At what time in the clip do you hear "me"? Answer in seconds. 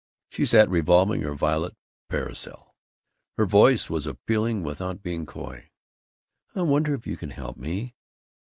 7.55-7.93